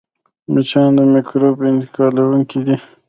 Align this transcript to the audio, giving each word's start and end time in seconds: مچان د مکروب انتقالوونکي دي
مچان 0.53 0.89
د 0.97 0.99
مکروب 1.13 1.57
انتقالوونکي 1.71 2.59
دي 2.67 2.77